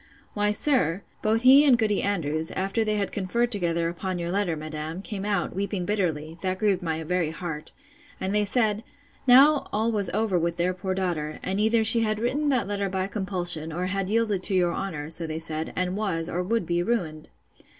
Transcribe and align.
Why, 0.33 0.49
sir, 0.49 1.03
both 1.21 1.43
he 1.43 1.63
and 1.63 1.77
Goody 1.77 2.01
Andrews, 2.01 2.49
after 2.49 2.83
they 2.83 2.95
had 2.95 3.11
conferred 3.11 3.51
together 3.51 3.87
upon 3.87 4.17
your 4.17 4.31
letter, 4.31 4.55
madam, 4.55 5.03
came 5.03 5.23
out, 5.25 5.55
weeping 5.55 5.85
bitterly, 5.85 6.39
that 6.41 6.57
grieved 6.57 6.81
my 6.81 7.03
very 7.03 7.29
heart; 7.29 7.71
and 8.19 8.33
they 8.33 8.43
said, 8.43 8.83
Now 9.27 9.67
all 9.71 9.91
was 9.91 10.09
over 10.09 10.39
with 10.39 10.57
their 10.57 10.73
poor 10.73 10.95
daughter; 10.95 11.37
and 11.43 11.59
either 11.59 11.83
she 11.83 11.99
had 11.99 12.17
written 12.17 12.49
that 12.49 12.67
letter 12.67 12.89
by 12.89 13.05
compulsion, 13.05 13.71
or 13.71 13.85
had 13.85 14.09
yielded 14.09 14.41
to 14.41 14.55
your 14.55 14.73
honour; 14.73 15.11
so 15.11 15.27
they 15.27 15.37
said; 15.37 15.71
and 15.75 15.95
was, 15.95 16.31
or 16.31 16.41
would 16.41 16.65
be 16.65 16.81
ruined! 16.81 17.29